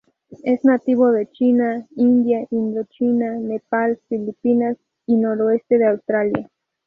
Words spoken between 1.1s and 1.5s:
de